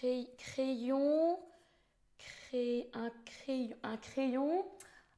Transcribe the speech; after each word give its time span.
crayon, 0.00 1.38
un 2.94 3.10
crayon, 3.24 3.76
un 3.82 3.96
crayon. 3.96 4.64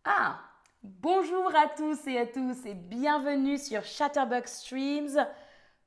Ah, 0.04 0.40
bonjour 0.82 1.54
à 1.54 1.68
tous 1.68 2.06
et 2.06 2.18
à 2.18 2.26
tous 2.26 2.64
et 2.64 2.74
bienvenue 2.74 3.58
sur 3.58 3.84
Chatterbug 3.84 4.46
Streams. 4.46 5.26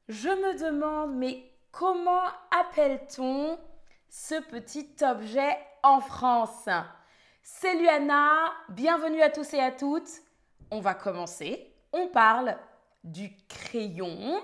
Je 0.10 0.30
me 0.30 0.60
demande, 0.60 1.16
mais 1.16 1.44
comment 1.72 2.26
appelle-t-on 2.52 3.58
ce 4.10 4.36
petit 4.42 4.96
objet 5.02 5.58
en 5.82 6.00
France? 6.00 6.70
C'est 7.42 7.74
Luana, 7.76 8.54
bienvenue 8.70 9.24
à 9.24 9.32
tous 9.32 9.54
et 9.56 9.60
à 9.60 9.72
toutes. 9.72 10.22
On 10.70 10.82
va 10.82 10.94
commencer. 10.94 11.74
On 11.94 12.10
parle 12.10 12.58
du 13.04 13.36
crayon. 13.48 14.40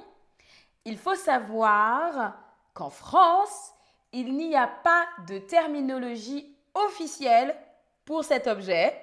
Il 0.86 0.98
faut 0.98 1.16
savoir 1.16 2.34
qu'en 2.74 2.90
France, 2.90 3.74
il 4.14 4.36
n'y 4.36 4.56
a 4.56 4.68
pas 4.68 5.06
de 5.28 5.38
terminologie 5.38 6.56
officielle 6.74 7.56
pour 8.06 8.24
cet 8.24 8.48
objet. 8.48 9.00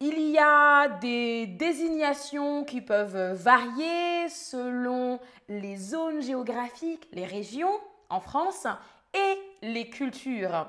Il 0.00 0.18
y 0.30 0.38
a 0.38 0.88
des 0.88 1.46
désignations 1.46 2.64
qui 2.64 2.80
peuvent 2.80 3.32
varier 3.32 4.28
selon 4.28 5.18
les 5.48 5.76
zones 5.76 6.22
géographiques, 6.22 7.08
les 7.12 7.26
régions 7.26 7.80
en 8.08 8.20
France 8.20 8.66
et 9.12 9.38
les 9.62 9.90
cultures. 9.90 10.68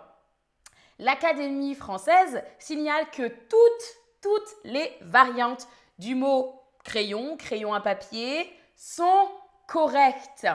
L'Académie 0.97 1.75
française 1.75 2.43
signale 2.57 3.09
que 3.11 3.27
toutes, 3.27 3.97
toutes 4.21 4.55
les 4.63 4.97
variantes 5.01 5.67
du 5.99 6.15
mot 6.15 6.59
crayon, 6.83 7.37
crayon 7.37 7.73
à 7.73 7.81
papier, 7.81 8.51
sont 8.75 9.29
correctes. 9.67 10.47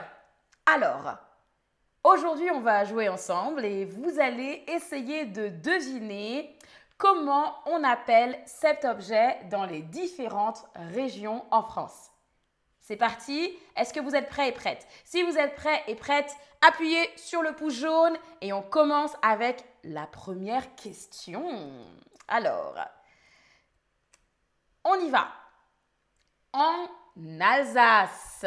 Alors, 0.67 1.17
aujourd'hui, 2.05 2.51
on 2.51 2.61
va 2.61 2.85
jouer 2.85 3.09
ensemble 3.09 3.65
et 3.65 3.85
vous 3.85 4.21
allez 4.21 4.63
essayer 4.69 5.25
de 5.25 5.49
deviner 5.49 6.57
comment 6.97 7.57
on 7.67 7.83
appelle 7.83 8.39
cet 8.47 8.85
objet 8.85 9.41
dans 9.51 9.65
les 9.65 9.83
différentes 9.83 10.65
régions 10.75 11.45
en 11.51 11.63
France. 11.63 12.11
C'est 12.81 12.97
parti. 12.97 13.51
Est-ce 13.77 13.95
que 13.95 14.01
vous 14.01 14.15
êtes 14.15 14.29
prêts 14.29 14.51
et 14.51 14.53
prêtes? 14.53 14.87
Si 15.05 15.23
vous 15.23 15.39
êtes 15.39 15.55
prêts 15.55 15.83
et 15.87 15.95
prêtes, 15.95 16.37
appuyez 16.67 17.11
sur 17.17 17.43
le 17.43 17.53
pouce 17.53 17.75
jaune 17.75 18.17
et 18.43 18.53
on 18.53 18.63
commence 18.63 19.17
avec 19.23 19.65
la 19.85 20.07
première 20.07 20.75
question. 20.75 21.43
Alors, 22.29 22.77
on 24.85 24.97
y 24.97 25.09
va. 25.09 25.29
En 26.53 26.87
Alsace. 27.41 28.45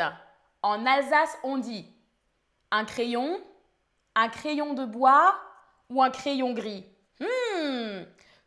En 0.61 0.85
Alsace, 0.85 1.37
on 1.43 1.57
dit 1.57 1.91
un 2.71 2.85
crayon, 2.85 3.41
un 4.15 4.29
crayon 4.29 4.73
de 4.73 4.85
bois 4.85 5.39
ou 5.89 6.01
un 6.01 6.09
crayon 6.09 6.53
gris. 6.53 6.85
Hmm, 7.19 8.03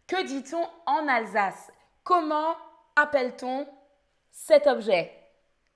Que 0.06 0.24
dit-on 0.26 0.66
en 0.86 1.08
Alsace? 1.08 1.70
Comment 2.04 2.56
appelle-t-on 2.96 3.66
cet 4.30 4.66
objet? 4.66 5.16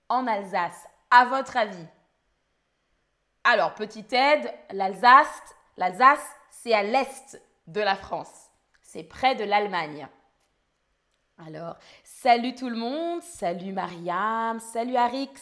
En 0.08 0.26
Alsace, 0.26 0.86
à 1.10 1.24
votre 1.24 1.56
avis? 1.56 1.86
Alors, 3.44 3.74
petite 3.74 4.12
aide, 4.12 4.52
l'Alsace, 4.72 5.42
l'Alsace, 5.76 6.26
c'est 6.50 6.72
à 6.72 6.82
l'est 6.82 7.40
de 7.66 7.80
la 7.80 7.94
France. 7.96 8.50
C'est 8.82 9.02
près 9.04 9.34
de 9.34 9.44
l'Allemagne. 9.44 10.08
Alors, 11.46 11.76
salut 12.04 12.54
tout 12.54 12.68
le 12.68 12.76
monde, 12.76 13.22
salut 13.22 13.72
Mariam, 13.72 14.60
salut 14.60 14.96
Arix, 14.96 15.32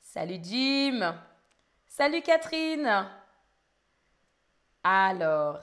salut 0.00 0.38
Jim, 0.42 1.14
Salut 1.94 2.22
Catherine. 2.22 3.06
Alors, 4.82 5.58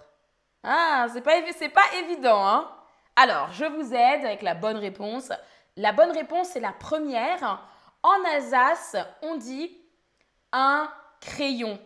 ah, 0.62 1.08
c'est 1.12 1.22
pas, 1.70 1.82
évident, 2.04 2.48
hein 2.48 2.72
Alors, 3.16 3.52
je 3.52 3.66
vous 3.66 3.96
aide 3.96 4.26
avec 4.26 4.44
la 4.44 4.54
bonne 4.54 4.78
réponse. 4.78 5.32
La 5.76 5.92
bonne 5.92 6.12
réponse, 6.12 6.50
c'est 6.50 6.60
la 6.60 6.72
première. 6.72 7.68
En 8.04 8.24
Alsace, 8.32 8.96
on 9.24 9.38
dit 9.38 9.76
un 10.52 10.88
crayon. 11.20 11.80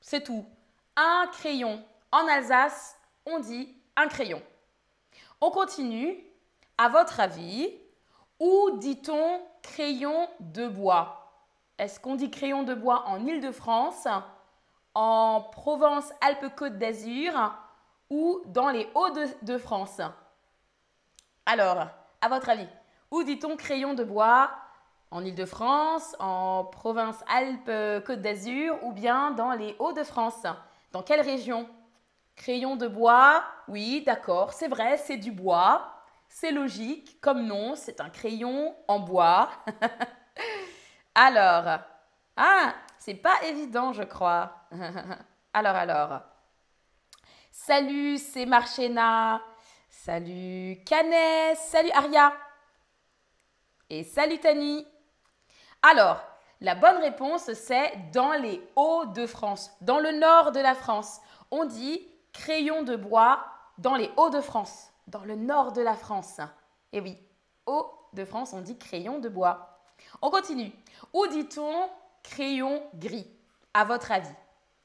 C'est 0.00 0.24
tout. 0.24 0.44
Un 0.96 1.28
crayon. 1.30 1.80
En 2.10 2.26
Alsace, 2.26 2.98
on 3.26 3.38
dit 3.38 3.76
un 3.94 4.08
crayon. 4.08 4.42
On 5.40 5.52
continue. 5.52 6.18
À 6.78 6.88
votre 6.88 7.20
avis, 7.20 7.72
où 8.40 8.70
dit-on 8.78 9.40
crayon 9.62 10.28
de 10.40 10.66
bois? 10.66 11.17
Est-ce 11.78 12.00
qu'on 12.00 12.16
dit 12.16 12.30
crayon 12.30 12.64
de 12.64 12.74
bois 12.74 13.04
en 13.06 13.24
Île-de-France, 13.24 14.08
en 14.94 15.42
Provence-Alpes-Côte 15.52 16.76
d'Azur 16.76 17.54
ou 18.10 18.40
dans 18.46 18.70
les 18.70 18.88
Hauts-de-France? 18.94 20.00
Alors, 21.46 21.86
à 22.20 22.28
votre 22.28 22.48
avis, 22.48 22.66
où 23.10 23.22
dit-on 23.22 23.56
crayon 23.56 23.94
de 23.94 24.02
bois 24.02 24.50
En 25.12 25.24
Île-de-France, 25.24 26.16
en 26.18 26.64
Provence-Alpes-Côte 26.64 28.20
d'Azur 28.20 28.76
ou 28.82 28.92
bien 28.92 29.30
dans 29.30 29.52
les 29.52 29.76
Hauts-de-France? 29.78 30.46
Dans 30.90 31.02
quelle 31.02 31.20
région? 31.20 31.68
Crayon 32.34 32.76
de 32.76 32.88
bois, 32.88 33.44
oui, 33.68 34.02
d'accord, 34.04 34.52
c'est 34.52 34.68
vrai, 34.68 34.96
c'est 34.96 35.16
du 35.16 35.30
bois. 35.30 35.92
C'est 36.28 36.50
logique, 36.50 37.20
comme 37.20 37.46
nom, 37.46 37.74
c'est 37.74 38.00
un 38.00 38.10
crayon 38.10 38.74
en 38.88 38.98
bois. 39.00 39.48
Alors, 41.20 41.80
ah, 42.36 42.74
c'est 42.96 43.14
pas 43.14 43.42
évident, 43.42 43.92
je 43.92 44.04
crois. 44.04 44.52
alors, 45.52 45.74
alors. 45.74 46.20
Salut, 47.50 48.18
c'est 48.18 48.46
Marchena. 48.46 49.42
Salut 49.90 50.76
Canet. 50.86 51.58
Salut 51.58 51.90
Aria. 51.90 52.32
Et 53.90 54.04
salut 54.04 54.38
Tani. 54.38 54.86
Alors, 55.82 56.22
la 56.60 56.76
bonne 56.76 56.98
réponse, 56.98 57.52
c'est 57.52 58.12
dans 58.12 58.34
les 58.34 58.62
Hauts-de-France, 58.76 59.72
dans 59.80 59.98
le 59.98 60.12
nord 60.12 60.52
de 60.52 60.60
la 60.60 60.76
France. 60.76 61.20
On 61.50 61.64
dit 61.64 62.00
crayon 62.32 62.84
de 62.84 62.94
bois 62.94 63.44
dans 63.78 63.96
les 63.96 64.12
Hauts-de-France, 64.16 64.92
dans 65.08 65.24
le 65.24 65.34
nord 65.34 65.72
de 65.72 65.82
la 65.82 65.94
France. 65.94 66.40
Et 66.92 67.00
oui, 67.00 67.18
Hauts-de-France, 67.66 68.52
on 68.52 68.60
dit 68.60 68.78
crayon 68.78 69.18
de 69.18 69.28
bois. 69.28 69.77
On 70.22 70.30
continue. 70.30 70.72
Où 71.12 71.26
dit-on 71.26 71.88
crayon 72.22 72.82
gris 72.94 73.26
À 73.74 73.84
votre 73.84 74.12
avis? 74.12 74.28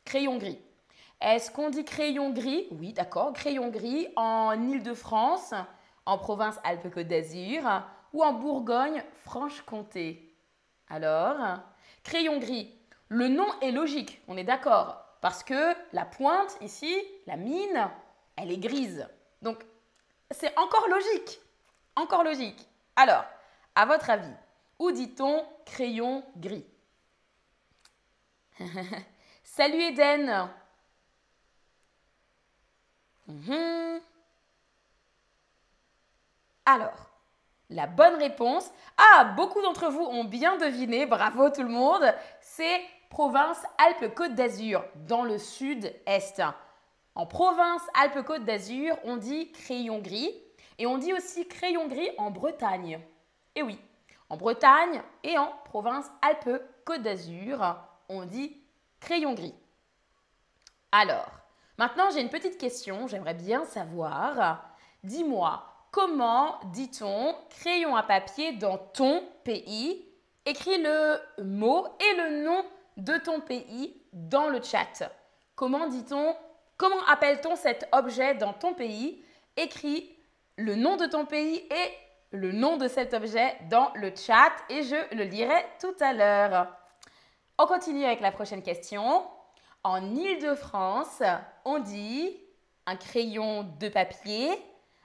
Crayon 0.06 0.38
gris. 0.38 0.60
Est-ce 1.22 1.52
qu'on 1.52 1.70
dit 1.70 1.86
crayon 1.86 2.32
gris? 2.32 2.68
Oui, 2.72 2.94
d'accord. 2.94 3.34
Crayon 3.34 3.70
gris 3.70 4.08
en 4.16 4.62
Île-de-France, 4.62 5.54
en 6.06 6.18
province 6.18 6.60
Alpes-Côte 6.64 7.08
d'Azur 7.08 7.64
ou 8.12 8.24
en 8.24 8.34
Bourgogne-Franche-Comté? 8.34 10.36
Alors, 10.90 11.60
crayon 12.04 12.40
gris. 12.40 12.76
Le 13.08 13.28
nom 13.28 13.48
est 13.62 13.72
logique, 13.72 14.22
on 14.28 14.38
est 14.38 14.44
d'accord. 14.44 15.00
Parce 15.22 15.44
que 15.44 15.74
la 15.94 16.04
pointe 16.04 16.58
ici, 16.60 16.94
la 17.26 17.38
mine, 17.38 17.90
elle 18.36 18.52
est 18.52 18.58
grise. 18.58 19.08
Donc, 19.42 19.64
c'est 20.32 20.58
encore 20.60 20.88
logique. 20.90 21.40
Encore 21.96 22.24
logique. 22.24 22.68
Alors, 22.96 23.24
à 23.76 23.86
votre 23.86 24.10
avis, 24.10 24.34
dit-on 24.92 25.46
crayon 25.66 26.24
gris 26.38 26.66
Salut 29.44 29.82
Eden 29.82 30.50
mhm. 33.28 34.02
Alors, 36.66 37.10
la 37.70 37.88
bonne 37.88 38.16
réponse, 38.16 38.72
ah, 38.98 39.26
beaucoup 39.36 39.62
d'entre 39.62 39.90
vous 39.90 40.04
ont 40.04 40.24
bien 40.24 40.58
deviné, 40.58 41.06
bravo 41.06 41.50
tout 41.50 41.64
le 41.64 41.70
monde, 41.70 42.04
c'est 42.40 42.82
province 43.10 43.62
Alpes-Côte 43.78 44.34
d'Azur, 44.34 44.84
dans 45.08 45.24
le 45.24 45.38
sud-est. 45.38 46.42
En 47.16 47.26
province 47.26 47.82
Alpes-Côte 47.94 48.46
d'Azur, 48.46 48.98
on 49.04 49.18
dit 49.18 49.52
crayon 49.52 50.00
gris 50.00 50.34
et 50.78 50.88
on 50.88 50.98
dit 50.98 51.14
aussi 51.14 51.48
crayon 51.48 51.88
gris 51.88 52.10
en 52.18 52.32
Bretagne. 52.32 53.00
Et 53.56 53.62
oui, 53.62 53.80
en 54.34 54.38
Bretagne 54.38 55.00
et 55.24 55.38
en 55.38 55.54
province 55.66 56.08
Alpes-Côte 56.24 57.04
d'Azur, 57.04 57.78
on 58.10 58.26
dit 58.26 58.58
crayon 59.00 59.36
gris. 59.36 59.54
Alors, 60.92 61.30
maintenant 61.78 62.10
j'ai 62.10 62.22
une 62.22 62.32
petite 62.32 62.58
question, 62.58 63.08
j'aimerais 63.08 63.36
bien 63.36 63.64
savoir. 63.66 64.64
Dis-moi, 65.04 65.64
comment 65.92 66.60
dit-on 66.72 67.36
crayon 67.52 67.96
à 67.96 68.02
papier 68.02 68.54
dans 68.54 68.80
ton 68.80 69.24
pays? 69.44 70.04
Écris 70.48 70.82
le 70.82 71.44
mot 71.44 71.86
et 72.00 72.18
le 72.18 72.44
nom 72.44 72.66
de 72.98 73.16
ton 73.18 73.40
pays 73.40 73.96
dans 74.14 74.50
le 74.50 74.64
chat. 74.64 75.12
Comment 75.56 75.88
dit-on 75.88 76.36
Comment 76.78 77.06
appelle-t-on 77.06 77.56
cet 77.56 77.88
objet 77.92 78.34
dans 78.34 78.54
ton 78.54 78.74
pays? 78.74 79.24
Écris 79.58 80.10
le 80.58 80.74
nom 80.74 80.98
de 80.98 81.06
ton 81.06 81.28
pays 81.28 81.58
et 81.58 81.92
le 82.34 82.52
nom 82.52 82.78
de 82.78 82.88
cet 82.88 83.14
objet 83.14 83.56
dans 83.70 83.92
le 83.94 84.12
chat 84.16 84.52
et 84.68 84.82
je 84.82 85.16
le 85.16 85.24
lirai 85.24 85.66
tout 85.80 85.96
à 86.00 86.14
l'heure. 86.14 86.68
On 87.60 87.68
continue 87.68 88.04
avec 88.04 88.22
la 88.22 88.32
prochaine 88.32 88.64
question. 88.64 89.24
En 89.84 90.16
Île-de-France, 90.16 91.22
on 91.64 91.78
dit 91.78 92.36
un 92.88 92.96
crayon 92.96 93.72
de 93.80 93.88
papier, 93.88 94.50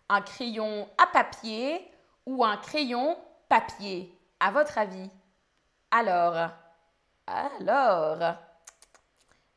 un 0.08 0.22
crayon 0.22 0.88
à 0.96 1.06
papier 1.06 1.86
ou 2.24 2.46
un 2.46 2.56
crayon 2.56 3.18
papier, 3.50 4.18
à 4.40 4.50
votre 4.50 4.78
avis? 4.78 5.10
Alors, 5.90 6.50
alors, 7.26 8.36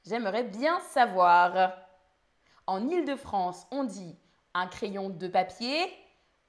j'aimerais 0.06 0.44
bien 0.44 0.78
savoir. 0.82 1.72
En 2.68 2.90
Île-de-France, 2.90 3.66
on 3.72 3.86
dit 3.86 4.18
un 4.54 4.68
crayon 4.68 5.10
de 5.10 5.28
papier, 5.30 5.90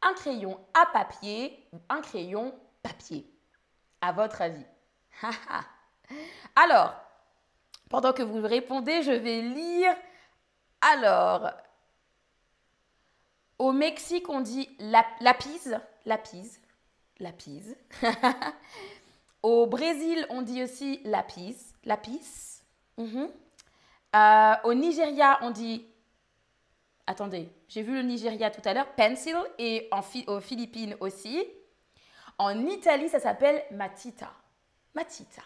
un 0.02 0.14
crayon 0.14 0.58
à 0.74 0.86
papier 0.86 1.66
ou 1.72 1.78
un 1.88 2.00
crayon 2.00 2.54
papier. 2.82 3.26
À 4.00 4.12
votre 4.12 4.42
avis 4.42 4.64
Alors, 6.56 6.94
pendant 7.88 8.12
que 8.12 8.22
vous 8.22 8.42
répondez, 8.42 9.02
je 9.02 9.12
vais 9.12 9.42
lire. 9.42 9.94
Alors, 10.80 11.50
au 13.58 13.72
Mexique, 13.72 14.28
on 14.28 14.40
dit 14.40 14.68
lapise, 14.78 15.78
lapise, 16.04 16.60
lapise. 17.20 17.76
au 19.42 19.66
Brésil, 19.66 20.26
on 20.30 20.42
dit 20.42 20.62
aussi 20.62 21.00
lapis, 21.04 21.56
lapis. 21.84 22.62
Mhm. 22.98 23.28
Euh, 24.14 24.54
au 24.64 24.74
Nigeria, 24.74 25.38
on 25.42 25.50
dit. 25.50 25.86
Attendez, 27.06 27.50
j'ai 27.68 27.82
vu 27.82 27.94
le 27.94 28.02
Nigeria 28.02 28.50
tout 28.50 28.60
à 28.64 28.74
l'heure, 28.74 28.94
pencil, 28.94 29.36
et 29.58 29.90
aux 30.26 30.40
Philippines 30.40 30.96
aussi. 31.00 31.44
En 32.38 32.66
Italie, 32.66 33.08
ça 33.08 33.18
s'appelle 33.18 33.62
matita. 33.72 34.30
Matita. 34.94 35.42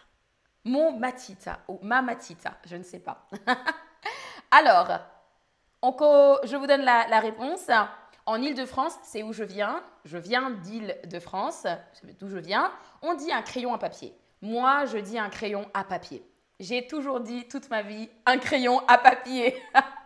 Mon 0.65 0.97
matita 0.99 1.59
ou 1.67 1.79
ma 1.81 2.01
matita, 2.01 2.57
je 2.65 2.75
ne 2.75 2.83
sais 2.83 2.99
pas. 2.99 3.27
Alors, 4.51 4.89
je 5.81 6.55
vous 6.55 6.67
donne 6.67 6.81
la, 6.81 7.19
réponse. 7.19 7.69
En 8.25 8.41
Île-de-France, 8.41 8.97
c'est 9.03 9.23
où 9.23 9.33
je 9.33 9.43
viens. 9.43 9.81
Je 10.05 10.17
viens 10.17 10.51
d'Île-de-France, 10.51 11.65
d'où 12.19 12.27
je 12.27 12.37
viens. 12.37 12.71
On 13.01 13.13
dit 13.13 13.31
un 13.31 13.41
crayon 13.41 13.73
à 13.73 13.77
papier. 13.77 14.13
Moi, 14.41 14.85
je 14.85 14.97
dis 14.97 15.17
un 15.17 15.29
crayon 15.29 15.69
à 15.73 15.83
papier. 15.83 16.23
J'ai 16.59 16.85
toujours 16.87 17.19
dit 17.19 17.47
toute 17.47 17.69
ma 17.69 17.81
vie 17.81 18.09
un 18.25 18.37
crayon 18.37 18.81
à 18.87 18.97
papier. 18.97 19.55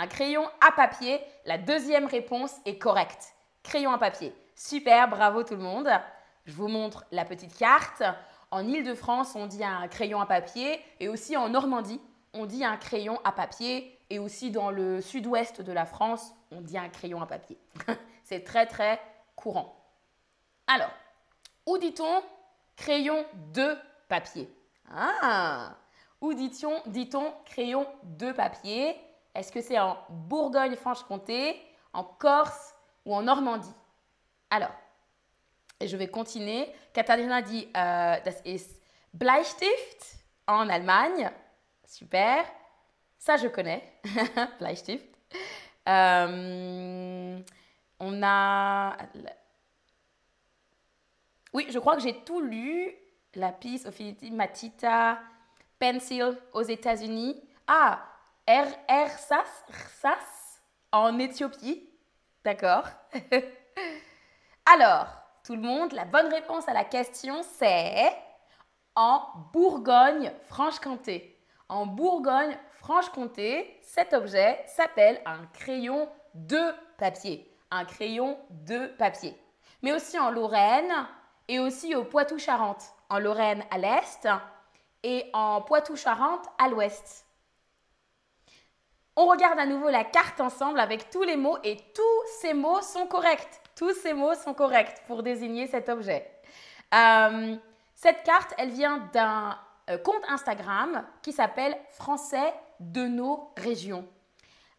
un 0.00 0.06
crayon 0.06 0.48
à 0.66 0.72
papier, 0.72 1.20
la 1.44 1.58
deuxième 1.58 2.06
réponse 2.06 2.54
est 2.64 2.78
correcte. 2.78 3.34
Crayon 3.62 3.92
à 3.92 3.98
papier. 3.98 4.32
Super, 4.56 5.08
bravo 5.08 5.42
tout 5.42 5.56
le 5.56 5.62
monde. 5.62 5.90
Je 6.46 6.54
vous 6.54 6.68
montre 6.68 7.04
la 7.12 7.26
petite 7.26 7.54
carte. 7.54 8.02
En 8.50 8.66
Île-de-France, 8.66 9.34
on 9.34 9.44
dit 9.44 9.62
un 9.62 9.88
crayon 9.88 10.18
à 10.18 10.24
papier 10.24 10.80
et 11.00 11.10
aussi 11.10 11.36
en 11.36 11.50
Normandie, 11.50 12.00
on 12.32 12.46
dit 12.46 12.64
un 12.64 12.78
crayon 12.78 13.20
à 13.24 13.32
papier 13.32 13.98
et 14.08 14.18
aussi 14.18 14.50
dans 14.50 14.70
le 14.70 15.02
sud-ouest 15.02 15.60
de 15.60 15.70
la 15.70 15.84
France, 15.84 16.32
on 16.50 16.62
dit 16.62 16.78
un 16.78 16.88
crayon 16.88 17.20
à 17.20 17.26
papier. 17.26 17.58
C'est 18.24 18.42
très 18.42 18.64
très 18.64 18.98
courant. 19.36 19.84
Alors, 20.66 20.94
où 21.66 21.76
dit-on 21.76 22.22
crayon 22.74 23.26
de 23.52 23.76
papier? 24.08 24.48
Ah 24.90 25.74
Où 26.22 26.32
dit-on 26.32 26.80
dit 26.86 27.10
crayon 27.44 27.86
de 28.02 28.32
papier? 28.32 28.96
Est-ce 29.34 29.52
que 29.52 29.60
c'est 29.60 29.78
en 29.78 29.96
Bourgogne-Franche-Comté, 30.08 31.60
en 31.92 32.04
Corse 32.04 32.74
ou 33.04 33.14
en 33.14 33.22
Normandie? 33.22 33.74
Alors, 34.50 34.72
je 35.80 35.96
vais 35.96 36.08
continuer. 36.08 36.68
Katharina 36.92 37.40
dit, 37.42 37.68
euh, 37.76 38.16
das 38.24 38.40
ist 38.44 38.82
Bleistift 39.14 40.16
en 40.46 40.68
Allemagne. 40.68 41.30
Super. 41.86 42.44
Ça, 43.18 43.36
je 43.36 43.48
connais. 43.48 43.82
Bleistift. 44.58 45.06
Euh, 45.88 47.40
on 47.98 48.22
a... 48.22 48.96
Oui, 51.52 51.66
je 51.70 51.78
crois 51.78 51.96
que 51.96 52.02
j'ai 52.02 52.24
tout 52.24 52.40
lu. 52.40 52.94
Lapis 53.34 53.82
Philippines, 53.92 54.34
Matita, 54.34 55.20
Pencil 55.78 56.36
aux 56.52 56.62
États-Unis. 56.62 57.40
Ah, 57.66 58.09
R, 58.50 58.66
en 60.90 61.18
Éthiopie. 61.20 61.88
D'accord. 62.44 62.84
Alors, 64.66 65.06
tout 65.44 65.54
le 65.54 65.62
monde, 65.62 65.92
la 65.92 66.04
bonne 66.04 66.26
réponse 66.26 66.68
à 66.68 66.72
la 66.72 66.82
question, 66.82 67.42
c'est 67.44 68.12
en 68.96 69.22
Bourgogne-Franche-Comté. 69.52 71.38
En 71.68 71.86
Bourgogne-Franche-Comté, 71.86 73.78
cet 73.82 74.14
objet 74.14 74.60
s'appelle 74.66 75.20
un 75.26 75.46
crayon 75.52 76.08
de 76.34 76.74
papier. 76.98 77.56
Un 77.70 77.84
crayon 77.84 78.36
de 78.50 78.88
papier. 78.98 79.40
Mais 79.82 79.92
aussi 79.92 80.18
en 80.18 80.32
Lorraine 80.32 80.92
et 81.46 81.60
aussi 81.60 81.94
au 81.94 82.02
Poitou-Charentes. 82.02 82.94
En 83.10 83.20
Lorraine 83.20 83.62
à 83.70 83.78
l'est 83.78 84.26
et 85.04 85.30
en 85.34 85.62
Poitou-Charentes 85.62 86.48
à 86.58 86.68
l'ouest. 86.68 87.29
On 89.16 89.26
regarde 89.26 89.58
à 89.58 89.66
nouveau 89.66 89.90
la 89.90 90.04
carte 90.04 90.40
ensemble 90.40 90.80
avec 90.80 91.10
tous 91.10 91.22
les 91.22 91.36
mots 91.36 91.58
et 91.64 91.76
tous 91.94 92.22
ces 92.40 92.54
mots 92.54 92.80
sont 92.80 93.06
corrects. 93.06 93.60
Tous 93.76 93.92
ces 93.94 94.14
mots 94.14 94.34
sont 94.34 94.54
corrects 94.54 95.02
pour 95.06 95.22
désigner 95.22 95.66
cet 95.66 95.88
objet. 95.88 96.30
Euh, 96.94 97.56
cette 97.94 98.22
carte, 98.22 98.54
elle 98.56 98.70
vient 98.70 98.98
d'un 99.12 99.58
euh, 99.90 99.98
compte 99.98 100.22
Instagram 100.28 101.04
qui 101.22 101.32
s'appelle 101.32 101.76
Français 101.90 102.54
de 102.78 103.06
nos 103.06 103.52
régions. 103.56 104.06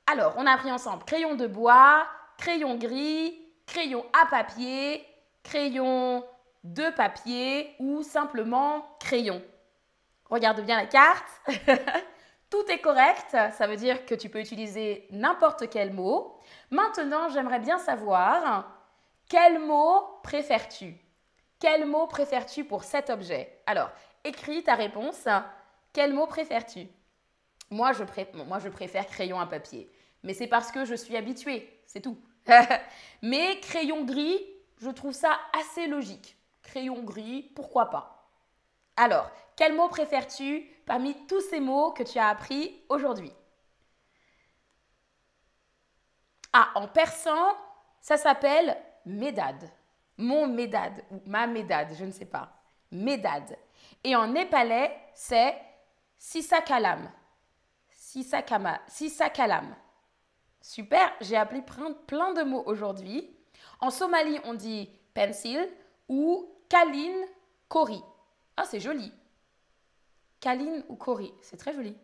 Alors, 0.08 0.34
on 0.38 0.46
a 0.46 0.52
appris 0.52 0.72
ensemble 0.72 1.04
crayon 1.04 1.36
de 1.36 1.48
bois, 1.48 2.08
crayon 2.38 2.76
gris, 2.76 3.38
crayon 3.68 4.06
à 4.20 4.26
papier, 4.26 5.06
crayon 5.44 6.26
de 6.64 6.90
papier 6.92 7.76
ou 7.80 8.04
simplement 8.04 8.98
crayon. 9.00 9.42
Regarde 10.30 10.62
bien 10.62 10.78
la 10.78 10.86
carte. 10.86 11.42
Tout 12.52 12.70
est 12.70 12.82
correct, 12.82 13.32
ça 13.32 13.66
veut 13.66 13.78
dire 13.78 14.06
que 14.06 14.14
tu 14.14 14.28
peux 14.30 14.42
utiliser 14.42 15.08
n'importe 15.10 15.70
quel 15.70 15.94
mot. 15.94 16.38
Maintenant, 16.70 17.30
j'aimerais 17.30 17.60
bien 17.60 17.80
savoir 17.80 18.78
quel 19.30 19.60
mot 19.60 20.20
préfères-tu? 20.22 20.98
Quel 21.60 21.86
mot 21.86 22.08
préfères-tu 22.08 22.66
pour 22.66 22.84
cet 22.84 23.10
objet? 23.10 23.62
Alors, 23.66 23.90
écris 24.26 24.64
ta 24.64 24.76
réponse. 24.76 25.30
Quel 25.94 26.14
mot 26.14 26.28
préfères-tu? 26.28 26.88
Moi 27.70 27.94
je, 27.94 28.04
préfère 28.70 29.08
crayon 29.08 29.40
à 29.40 29.46
papier. 29.46 29.90
Mais 30.24 30.34
c'est 30.34 30.48
parce 30.48 30.74
que 30.74 30.84
je 30.84 30.96
suis 30.96 31.16
habituée, 31.16 31.82
c'est 31.86 32.02
tout. 32.02 32.18
Mais 33.22 33.62
crayon 33.62 34.04
gris, 34.04 34.46
je 34.82 34.90
trouve 34.90 35.14
ça 35.14 35.40
assez 35.58 35.88
logique. 35.88 36.36
Crayon 36.64 37.02
gris, 37.02 37.50
pourquoi 37.56 37.90
pas? 37.90 38.30
Alors, 38.98 39.32
quel 39.56 39.74
mot 39.74 39.88
préfères-tu 39.88 40.70
parmi 40.92 41.16
tous 41.26 41.40
ces 41.40 41.62
mots 41.62 41.92
que 41.92 42.04
tu 42.04 42.20
as 42.20 42.28
appris 42.28 42.84
aujourd'hui 42.90 43.32
Ah, 46.52 46.70
en 46.76 46.86
persan, 46.90 47.56
ça 48.02 48.18
s'appelle 48.18 48.76
Médad. 49.06 49.72
Mon 50.18 50.48
Médad 50.48 51.02
ou 51.10 51.22
ma 51.26 51.48
Médad, 51.48 51.88
je 51.98 52.04
ne 52.04 52.12
sais 52.12 52.26
pas. 52.26 52.52
Médad. 52.92 53.58
Et 54.04 54.18
en 54.18 54.28
népalais, 54.28 54.94
c'est 55.14 55.56
Sisakalam. 56.18 57.10
Sisakama, 57.90 58.82
Sisakalam. 58.88 59.74
Super, 60.60 61.10
j'ai 61.22 61.38
appris 61.38 61.62
plein 62.06 62.34
de 62.34 62.44
mots 62.44 62.64
aujourd'hui. 62.66 63.34
En 63.80 63.92
Somalie, 63.92 64.42
on 64.44 64.56
dit 64.56 64.90
pencil 65.14 65.70
ou 66.10 66.54
Kalin 66.68 67.28
Kori. 67.70 68.04
Ah, 68.58 68.66
c'est 68.66 68.82
joli. 68.82 69.14
Kalin 70.42 70.82
ou 70.90 70.96
Kori, 70.96 71.32
c'est 71.42 71.56
très 71.56 71.72
joli. 71.72 71.96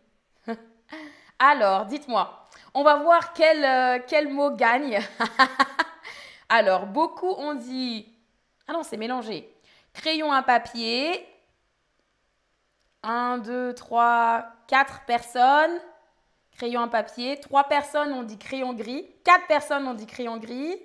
Alors, 1.40 1.86
dites-moi, 1.86 2.48
on 2.72 2.84
va 2.84 2.96
voir 2.96 3.32
quel, 3.32 3.64
euh, 3.64 3.98
quel 4.06 4.28
mot 4.28 4.52
gagne. 4.52 5.00
Alors, 6.48 6.86
beaucoup 6.86 7.30
ont 7.30 7.54
dit... 7.54 8.06
Ah 8.68 8.72
non, 8.72 8.84
c'est 8.84 8.96
mélangé. 8.96 9.52
Crayon 9.92 10.32
à 10.32 10.42
papier. 10.42 11.26
Un, 13.02 13.38
deux, 13.38 13.74
trois, 13.74 14.46
quatre 14.68 15.04
personnes. 15.04 15.80
Crayon 16.52 16.82
à 16.82 16.88
papier. 16.88 17.40
Trois 17.40 17.64
personnes 17.64 18.12
ont 18.12 18.22
dit 18.22 18.38
crayon 18.38 18.72
gris. 18.72 19.04
Quatre 19.24 19.48
personnes 19.48 19.86
ont 19.88 19.94
dit 19.94 20.06
crayon 20.06 20.36
gris. 20.36 20.76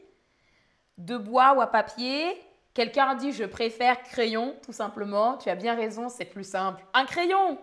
De 0.97 1.17
bois 1.17 1.53
ou 1.53 1.61
à 1.61 1.67
papier. 1.67 2.41
Quelqu'un 2.73 3.15
dit 3.15 3.31
je 3.31 3.43
préfère 3.43 4.01
crayon, 4.03 4.55
tout 4.63 4.73
simplement. 4.73 5.37
Tu 5.37 5.49
as 5.49 5.55
bien 5.55 5.75
raison, 5.75 6.09
c'est 6.09 6.25
plus 6.25 6.43
simple. 6.47 6.83
Un 6.93 7.05
crayon 7.05 7.59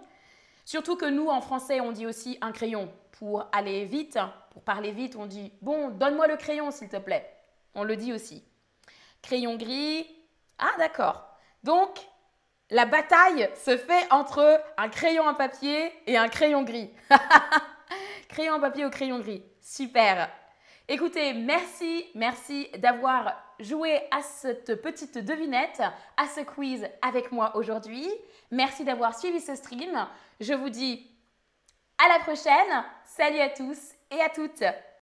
Surtout 0.64 0.96
que 0.96 1.06
nous, 1.06 1.28
en 1.28 1.40
français, 1.40 1.80
on 1.80 1.90
dit 1.90 2.06
aussi 2.06 2.38
un 2.40 2.52
crayon. 2.52 2.92
Pour 3.12 3.48
aller 3.52 3.84
vite, 3.86 4.18
pour 4.52 4.62
parler 4.62 4.92
vite, 4.92 5.16
on 5.16 5.26
dit 5.26 5.52
bon, 5.60 5.88
donne-moi 5.90 6.28
le 6.28 6.36
crayon, 6.36 6.70
s'il 6.70 6.88
te 6.88 6.96
plaît. 6.96 7.28
On 7.74 7.82
le 7.82 7.96
dit 7.96 8.12
aussi. 8.12 8.44
Crayon 9.20 9.56
gris. 9.56 10.06
Ah, 10.58 10.70
d'accord. 10.78 11.26
Donc, 11.64 11.98
la 12.70 12.86
bataille 12.86 13.50
se 13.56 13.76
fait 13.76 14.06
entre 14.12 14.62
un 14.76 14.88
crayon 14.88 15.26
à 15.26 15.34
papier 15.34 15.92
et 16.06 16.16
un 16.16 16.28
crayon 16.28 16.62
gris. 16.62 16.90
crayon 18.28 18.54
à 18.54 18.60
papier 18.60 18.86
ou 18.86 18.90
crayon 18.90 19.18
gris. 19.18 19.42
Super. 19.60 20.30
Écoutez, 20.92 21.34
merci, 21.34 22.04
merci 22.16 22.68
d'avoir 22.78 23.40
joué 23.60 24.00
à 24.10 24.22
cette 24.22 24.82
petite 24.82 25.18
devinette, 25.18 25.80
à 26.16 26.26
ce 26.26 26.40
quiz 26.40 26.84
avec 27.00 27.30
moi 27.30 27.54
aujourd'hui. 27.54 28.08
Merci 28.50 28.82
d'avoir 28.82 29.16
suivi 29.16 29.40
ce 29.40 29.54
stream. 29.54 30.08
Je 30.40 30.52
vous 30.52 30.68
dis 30.68 31.08
à 31.96 32.08
la 32.08 32.24
prochaine. 32.24 32.84
Salut 33.04 33.38
à 33.38 33.50
tous 33.50 33.78
et 34.10 34.20
à 34.20 34.30
toutes. 34.30 34.64